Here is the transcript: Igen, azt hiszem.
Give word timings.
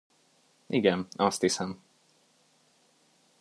Igen, 0.67 1.07
azt 1.15 1.39
hiszem. 1.41 1.81